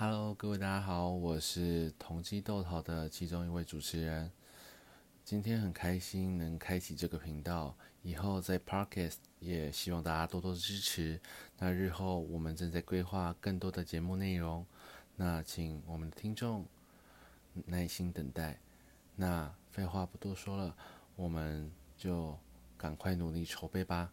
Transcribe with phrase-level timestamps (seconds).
[0.00, 4.30] Hello，各位大家好，我是同济豆桃的其中一位主持人。
[5.24, 11.20] 今天很开心能开启这个频道，以后在 Parkes 也希望大家多多支持。
[11.58, 14.64] 那日后我们正在规划更多的节目内容，
[15.16, 16.64] 那请我们的听众
[17.66, 18.56] 耐心等待。
[19.16, 20.76] 那废话不多说了，
[21.16, 22.38] 我们就
[22.76, 24.12] 赶快努力筹备吧。